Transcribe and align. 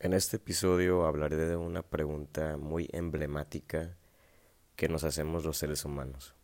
En 0.00 0.12
este 0.12 0.36
episodio 0.36 1.06
hablaré 1.06 1.34
de 1.34 1.56
una 1.56 1.82
pregunta 1.82 2.56
muy 2.56 2.88
emblemática 2.92 3.96
que 4.76 4.88
nos 4.88 5.02
hacemos 5.02 5.44
los 5.44 5.56
seres 5.56 5.84
humanos. 5.84 6.36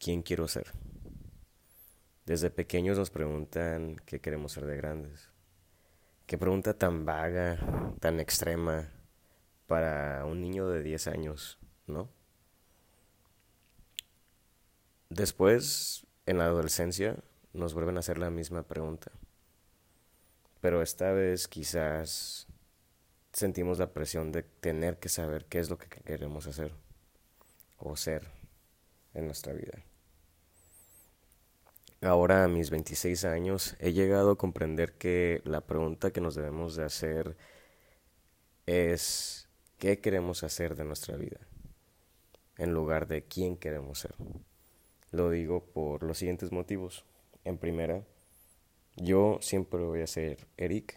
¿Quién 0.00 0.22
quiero 0.22 0.48
ser? 0.48 0.72
Desde 2.26 2.50
pequeños 2.50 2.98
nos 2.98 3.10
preguntan 3.10 3.94
qué 4.04 4.20
queremos 4.20 4.50
ser 4.50 4.66
de 4.66 4.76
grandes. 4.76 5.30
Qué 6.26 6.38
pregunta 6.38 6.76
tan 6.76 7.04
vaga, 7.04 7.94
tan 8.00 8.18
extrema 8.18 8.88
para 9.68 10.24
un 10.24 10.40
niño 10.40 10.68
de 10.68 10.82
10 10.82 11.06
años, 11.06 11.60
¿no? 11.86 12.10
Después, 15.08 16.04
en 16.26 16.38
la 16.38 16.46
adolescencia, 16.46 17.14
nos 17.52 17.74
vuelven 17.74 17.96
a 17.96 18.00
hacer 18.00 18.18
la 18.18 18.30
misma 18.30 18.64
pregunta. 18.64 19.12
Pero 20.60 20.82
esta 20.82 21.12
vez 21.12 21.48
quizás 21.48 22.46
sentimos 23.32 23.78
la 23.78 23.92
presión 23.92 24.32
de 24.32 24.42
tener 24.42 24.98
que 24.98 25.08
saber 25.08 25.46
qué 25.46 25.58
es 25.58 25.70
lo 25.70 25.78
que 25.78 25.88
queremos 25.88 26.46
hacer 26.46 26.72
o 27.78 27.96
ser 27.96 28.28
en 29.14 29.26
nuestra 29.26 29.52
vida. 29.52 29.82
Ahora 32.02 32.44
a 32.44 32.48
mis 32.48 32.70
26 32.70 33.24
años 33.26 33.76
he 33.78 33.92
llegado 33.92 34.32
a 34.32 34.38
comprender 34.38 34.94
que 34.94 35.42
la 35.44 35.60
pregunta 35.60 36.12
que 36.12 36.20
nos 36.20 36.34
debemos 36.34 36.74
de 36.74 36.84
hacer 36.84 37.36
es 38.66 39.48
qué 39.78 39.98
queremos 40.00 40.42
hacer 40.42 40.76
de 40.76 40.84
nuestra 40.84 41.16
vida 41.16 41.40
en 42.60 42.74
lugar 42.74 43.06
de 43.06 43.22
quién 43.22 43.56
queremos 43.56 44.00
ser. 44.00 44.14
Lo 45.10 45.30
digo 45.30 45.64
por 45.64 46.02
los 46.02 46.18
siguientes 46.18 46.52
motivos. 46.52 47.04
En 47.44 47.56
primera, 47.56 48.04
yo 48.96 49.38
siempre 49.40 49.80
voy 49.80 50.02
a 50.02 50.06
ser 50.06 50.46
Eric, 50.56 50.96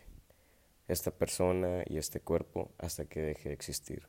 esta 0.87 1.11
persona 1.11 1.83
y 1.85 1.97
este 1.97 2.19
cuerpo 2.19 2.71
hasta 2.77 3.05
que 3.05 3.21
deje 3.21 3.49
de 3.49 3.55
existir. 3.55 4.07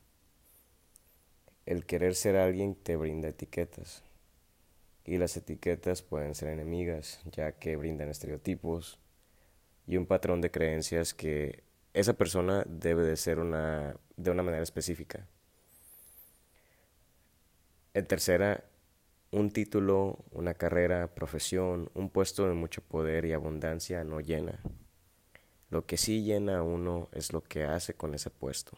El 1.65 1.85
querer 1.85 2.15
ser 2.15 2.35
alguien 2.35 2.75
te 2.75 2.95
brinda 2.95 3.29
etiquetas 3.29 4.03
y 5.05 5.17
las 5.17 5.37
etiquetas 5.37 6.01
pueden 6.01 6.35
ser 6.35 6.49
enemigas 6.49 7.21
ya 7.31 7.53
que 7.53 7.75
brindan 7.75 8.09
estereotipos 8.09 8.99
y 9.87 9.97
un 9.97 10.05
patrón 10.05 10.41
de 10.41 10.51
creencias 10.51 11.13
que 11.13 11.63
esa 11.93 12.13
persona 12.13 12.63
debe 12.67 13.03
de 13.03 13.15
ser 13.15 13.39
una, 13.39 13.95
de 14.17 14.31
una 14.31 14.43
manera 14.43 14.63
específica. 14.63 15.27
En 17.93 18.05
tercera, 18.05 18.65
un 19.35 19.51
título, 19.51 20.23
una 20.31 20.53
carrera, 20.53 21.13
profesión, 21.13 21.89
un 21.93 22.09
puesto 22.09 22.47
de 22.47 22.53
mucho 22.53 22.81
poder 22.81 23.25
y 23.25 23.33
abundancia 23.33 24.01
no 24.05 24.21
llena. 24.21 24.61
Lo 25.69 25.85
que 25.85 25.97
sí 25.97 26.23
llena 26.23 26.59
a 26.59 26.63
uno 26.63 27.09
es 27.11 27.33
lo 27.33 27.43
que 27.43 27.65
hace 27.65 27.95
con 27.95 28.15
ese 28.15 28.29
puesto, 28.29 28.77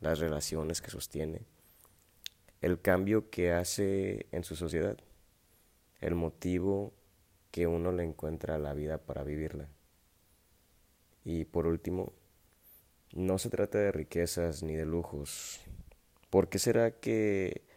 las 0.00 0.18
relaciones 0.18 0.80
que 0.80 0.90
sostiene, 0.90 1.42
el 2.62 2.80
cambio 2.80 3.28
que 3.28 3.52
hace 3.52 4.28
en 4.32 4.44
su 4.44 4.56
sociedad, 4.56 4.96
el 6.00 6.14
motivo 6.14 6.94
que 7.50 7.66
uno 7.66 7.92
le 7.92 8.04
encuentra 8.04 8.54
a 8.54 8.58
la 8.58 8.72
vida 8.72 8.96
para 8.96 9.24
vivirla. 9.24 9.68
Y 11.22 11.44
por 11.44 11.66
último, 11.66 12.14
no 13.12 13.36
se 13.36 13.50
trata 13.50 13.76
de 13.76 13.92
riquezas 13.92 14.62
ni 14.62 14.74
de 14.74 14.86
lujos. 14.86 15.60
¿Por 16.30 16.48
qué 16.48 16.58
será 16.58 16.92
que 16.92 17.71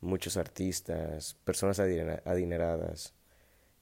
muchos 0.00 0.36
artistas, 0.36 1.34
personas 1.44 1.80
adineradas, 1.80 3.14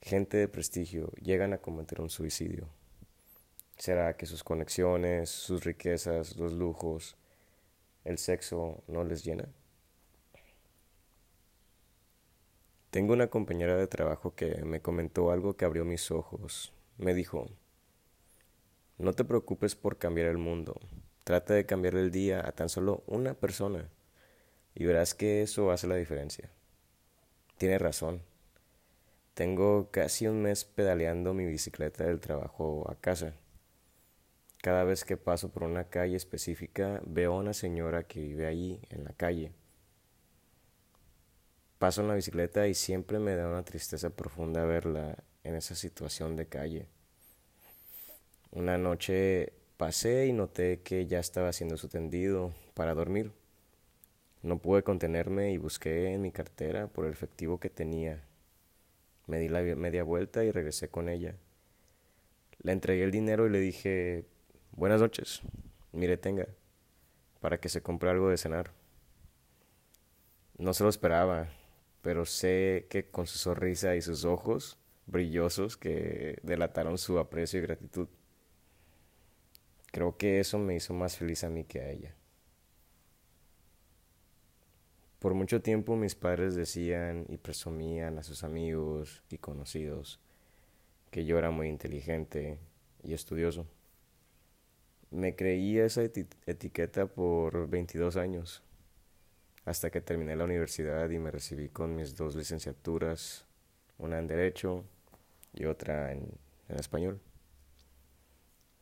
gente 0.00 0.36
de 0.36 0.48
prestigio 0.48 1.10
llegan 1.20 1.52
a 1.52 1.58
cometer 1.58 2.00
un 2.00 2.10
suicidio. 2.10 2.68
¿Será 3.76 4.16
que 4.16 4.26
sus 4.26 4.44
conexiones, 4.44 5.30
sus 5.30 5.64
riquezas, 5.64 6.36
los 6.36 6.52
lujos, 6.52 7.16
el 8.04 8.18
sexo 8.18 8.82
no 8.86 9.04
les 9.04 9.24
llena? 9.24 9.48
Tengo 12.90 13.12
una 13.12 13.26
compañera 13.26 13.76
de 13.76 13.88
trabajo 13.88 14.36
que 14.36 14.62
me 14.64 14.80
comentó 14.80 15.32
algo 15.32 15.56
que 15.56 15.64
abrió 15.64 15.84
mis 15.84 16.12
ojos. 16.12 16.72
Me 16.96 17.12
dijo, 17.12 17.48
no 18.98 19.14
te 19.14 19.24
preocupes 19.24 19.74
por 19.74 19.98
cambiar 19.98 20.28
el 20.28 20.38
mundo, 20.38 20.78
trata 21.24 21.54
de 21.54 21.66
cambiar 21.66 21.96
el 21.96 22.12
día 22.12 22.46
a 22.46 22.52
tan 22.52 22.68
solo 22.68 23.02
una 23.08 23.34
persona 23.34 23.90
y 24.74 24.84
verás 24.84 25.14
que 25.14 25.42
eso 25.42 25.70
hace 25.70 25.86
la 25.86 25.96
diferencia. 25.96 26.50
Tiene 27.58 27.78
razón. 27.78 28.22
Tengo 29.34 29.90
casi 29.90 30.26
un 30.26 30.42
mes 30.42 30.64
pedaleando 30.64 31.34
mi 31.34 31.44
bicicleta 31.46 32.04
del 32.04 32.20
trabajo 32.20 32.88
a 32.90 32.94
casa. 33.00 33.34
Cada 34.62 34.84
vez 34.84 35.04
que 35.04 35.16
paso 35.16 35.50
por 35.50 35.64
una 35.64 35.84
calle 35.84 36.16
específica 36.16 37.00
veo 37.04 37.34
a 37.34 37.38
una 37.38 37.52
señora 37.52 38.04
que 38.04 38.20
vive 38.20 38.46
ahí 38.46 38.80
en 38.90 39.04
la 39.04 39.12
calle. 39.12 39.52
Paso 41.78 42.00
en 42.00 42.08
la 42.08 42.14
bicicleta 42.14 42.66
y 42.66 42.74
siempre 42.74 43.18
me 43.18 43.34
da 43.34 43.48
una 43.48 43.64
tristeza 43.64 44.10
profunda 44.10 44.64
verla 44.64 45.16
en 45.42 45.54
esa 45.54 45.74
situación 45.74 46.36
de 46.36 46.46
calle. 46.46 46.86
Una 48.52 48.78
noche 48.78 49.52
pasé 49.76 50.26
y 50.26 50.32
noté 50.32 50.80
que 50.80 51.06
ya 51.06 51.18
estaba 51.18 51.48
haciendo 51.48 51.76
su 51.76 51.88
tendido 51.88 52.54
para 52.74 52.94
dormir. 52.94 53.32
No 54.44 54.58
pude 54.58 54.82
contenerme 54.82 55.52
y 55.52 55.56
busqué 55.56 56.12
en 56.12 56.20
mi 56.20 56.30
cartera 56.30 56.86
por 56.86 57.06
el 57.06 57.12
efectivo 57.12 57.58
que 57.58 57.70
tenía. 57.70 58.22
Me 59.26 59.38
di 59.38 59.48
la 59.48 59.62
media 59.62 60.04
vuelta 60.04 60.44
y 60.44 60.50
regresé 60.50 60.90
con 60.90 61.08
ella. 61.08 61.34
Le 62.58 62.72
entregué 62.72 63.04
el 63.04 63.10
dinero 63.10 63.46
y 63.46 63.50
le 63.50 63.58
dije, 63.58 64.26
buenas 64.72 65.00
noches, 65.00 65.40
mire 65.92 66.18
tenga, 66.18 66.46
para 67.40 67.58
que 67.58 67.70
se 67.70 67.80
compre 67.80 68.10
algo 68.10 68.28
de 68.28 68.36
cenar. 68.36 68.72
No 70.58 70.74
se 70.74 70.84
lo 70.84 70.90
esperaba, 70.90 71.48
pero 72.02 72.26
sé 72.26 72.86
que 72.90 73.10
con 73.10 73.26
su 73.26 73.38
sonrisa 73.38 73.96
y 73.96 74.02
sus 74.02 74.26
ojos 74.26 74.76
brillosos 75.06 75.78
que 75.78 76.38
delataron 76.42 76.98
su 76.98 77.18
aprecio 77.18 77.60
y 77.60 77.62
gratitud. 77.62 78.08
Creo 79.90 80.18
que 80.18 80.38
eso 80.38 80.58
me 80.58 80.76
hizo 80.76 80.92
más 80.92 81.16
feliz 81.16 81.44
a 81.44 81.48
mí 81.48 81.64
que 81.64 81.80
a 81.80 81.88
ella. 81.88 82.14
Por 85.24 85.32
mucho 85.32 85.62
tiempo 85.62 85.96
mis 85.96 86.14
padres 86.14 86.54
decían 86.54 87.24
y 87.30 87.38
presumían 87.38 88.18
a 88.18 88.22
sus 88.22 88.44
amigos 88.44 89.22
y 89.30 89.38
conocidos 89.38 90.20
que 91.10 91.24
yo 91.24 91.38
era 91.38 91.50
muy 91.50 91.68
inteligente 91.68 92.58
y 93.02 93.14
estudioso. 93.14 93.66
Me 95.10 95.34
creí 95.34 95.78
esa 95.78 96.02
etiqueta 96.02 97.06
por 97.06 97.70
22 97.70 98.18
años, 98.18 98.62
hasta 99.64 99.88
que 99.88 100.02
terminé 100.02 100.36
la 100.36 100.44
universidad 100.44 101.08
y 101.08 101.18
me 101.18 101.30
recibí 101.30 101.70
con 101.70 101.96
mis 101.96 102.14
dos 102.16 102.36
licenciaturas, 102.36 103.46
una 103.96 104.18
en 104.18 104.26
Derecho 104.26 104.84
y 105.54 105.64
otra 105.64 106.12
en, 106.12 106.28
en 106.68 106.78
Español. 106.78 107.18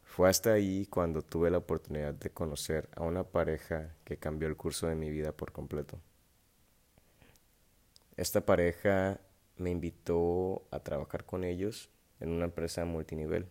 Fue 0.02 0.28
hasta 0.28 0.54
ahí 0.54 0.86
cuando 0.86 1.22
tuve 1.22 1.52
la 1.52 1.58
oportunidad 1.58 2.14
de 2.14 2.30
conocer 2.30 2.88
a 2.96 3.04
una 3.04 3.22
pareja 3.22 3.94
que 4.04 4.16
cambió 4.16 4.48
el 4.48 4.56
curso 4.56 4.88
de 4.88 4.96
mi 4.96 5.08
vida 5.08 5.30
por 5.30 5.52
completo. 5.52 6.00
Esta 8.16 8.44
pareja 8.44 9.20
me 9.56 9.70
invitó 9.70 10.66
a 10.70 10.80
trabajar 10.80 11.24
con 11.24 11.44
ellos 11.44 11.88
en 12.20 12.28
una 12.30 12.44
empresa 12.44 12.84
multinivel, 12.84 13.46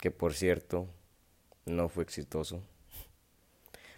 que 0.00 0.10
por 0.10 0.32
cierto 0.32 0.88
no 1.66 1.90
fue 1.90 2.04
exitoso, 2.04 2.62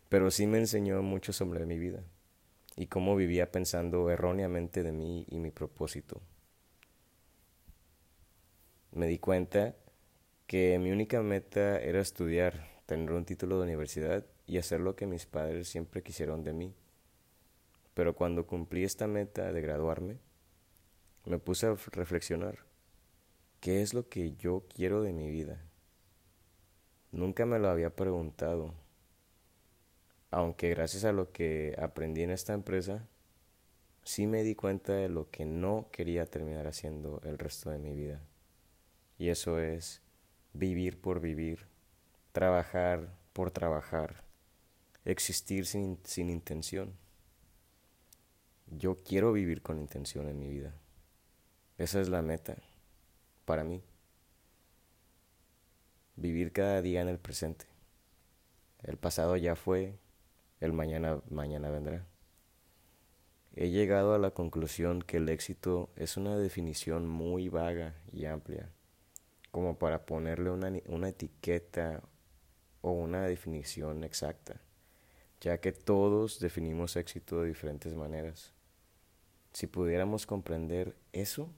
pero 0.09 0.33
sí 0.33 0.49
me 0.49 0.59
enseñó 0.59 1.01
mucho 1.03 1.33
sobre 1.33 1.65
mi 1.65 1.78
vida 1.78 2.03
y 2.77 2.87
cómo 2.87 3.15
vivía 3.15 3.53
pensando 3.53 4.11
erróneamente 4.11 4.83
de 4.83 4.91
mí 4.91 5.27
y 5.28 5.39
mi 5.39 5.53
propósito. 5.53 6.21
Me 8.91 9.06
di 9.06 9.19
cuenta 9.19 9.77
que 10.49 10.77
mi 10.81 10.91
única 10.91 11.22
meta 11.22 11.78
era 11.81 12.01
estudiar, 12.01 12.69
tener 12.87 13.12
un 13.12 13.25
título 13.25 13.59
de 13.59 13.62
universidad 13.62 14.27
y 14.45 14.59
hacer 14.59 14.81
lo 14.81 14.97
que 14.97 15.07
mis 15.07 15.25
padres 15.25 15.69
siempre 15.69 16.03
quisieron 16.03 16.42
de 16.42 16.53
mí 16.53 16.75
pero 17.94 18.15
cuando 18.15 18.47
cumplí 18.47 18.84
esta 18.84 19.06
meta 19.06 19.53
de 19.53 19.60
graduarme, 19.60 20.18
me 21.24 21.39
puse 21.39 21.66
a 21.66 21.74
reflexionar, 21.92 22.59
¿qué 23.60 23.83
es 23.83 23.94
lo 23.94 24.09
que 24.09 24.34
yo 24.36 24.65
quiero 24.74 25.03
de 25.03 25.12
mi 25.12 25.30
vida? 25.30 25.62
Nunca 27.12 27.47
me 27.47 27.59
lo 27.59 27.68
había 27.68 27.94
preguntado, 27.94 28.74
aunque 30.30 30.71
gracias 30.71 31.04
a 31.04 31.12
lo 31.12 31.30
que 31.30 31.77
aprendí 31.78 32.22
en 32.22 32.30
esta 32.30 32.54
empresa, 32.54 33.06
sí 34.03 34.27
me 34.27 34.42
di 34.42 34.54
cuenta 34.54 34.95
de 34.95 35.09
lo 35.09 35.30
que 35.30 35.45
no 35.45 35.88
quería 35.92 36.27
terminar 36.27 36.66
haciendo 36.66 37.21
el 37.24 37.38
resto 37.38 37.71
de 37.71 37.78
mi 37.78 37.95
vida. 37.95 38.22
Y 39.18 39.28
eso 39.28 39.60
es 39.60 40.03
vivir 40.54 41.00
por 41.00 41.21
vivir, 41.21 41.66
trabajar 42.33 43.15
por 43.33 43.50
trabajar, 43.50 44.24
existir 45.04 45.66
sin, 45.66 45.98
sin 46.04 46.30
intención. 46.30 46.95
Yo 48.66 48.97
quiero 48.97 49.32
vivir 49.32 49.62
con 49.62 49.78
intención 49.78 50.28
en 50.28 50.38
mi 50.38 50.48
vida. 50.48 50.74
Esa 51.78 52.00
es 52.00 52.09
la 52.09 52.22
meta 52.22 52.56
para 53.44 53.64
mí. 53.64 53.82
Vivir 56.16 56.53
cada 56.53 56.82
día 56.82 57.00
en 57.00 57.09
el 57.09 57.18
presente. 57.18 57.66
El 58.82 58.97
pasado 58.97 59.36
ya 59.36 59.56
fue, 59.56 59.98
el 60.60 60.72
mañana 60.72 61.20
mañana 61.30 61.70
vendrá. 61.70 62.06
He 63.54 63.68
llegado 63.68 64.14
a 64.14 64.18
la 64.18 64.30
conclusión 64.30 65.03
que 65.03 65.18
el 65.18 65.28
éxito 65.28 65.91
es 65.97 66.16
una 66.16 66.36
definición 66.36 67.06
muy 67.06 67.48
vaga 67.48 67.94
y 68.10 68.24
amplia, 68.24 68.70
como 69.50 69.78
para 69.78 70.06
ponerle 70.06 70.50
una, 70.50 70.72
una 70.86 71.10
etiqueta 71.10 72.03
o 72.80 72.92
una 72.92 73.22
definición 73.26 74.04
exacta, 74.04 74.60
ya 75.42 75.59
que 75.59 75.72
todos 75.72 76.39
definimos 76.39 76.94
éxito 76.97 77.42
de 77.42 77.48
diferentes 77.48 77.94
maneras. 77.94 78.53
Si 79.53 79.66
pudiéramos 79.66 80.24
comprender 80.24 80.97
eso, 81.12 81.50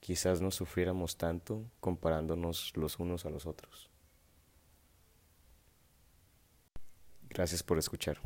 quizás 0.00 0.40
no 0.40 0.50
sufriéramos 0.50 1.16
tanto 1.16 1.64
comparándonos 1.78 2.76
los 2.76 2.98
unos 2.98 3.24
a 3.24 3.30
los 3.30 3.46
otros. 3.46 3.88
Gracias 7.30 7.62
por 7.62 7.78
escuchar. 7.78 8.18